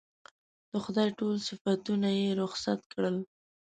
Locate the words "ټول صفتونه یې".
1.19-2.29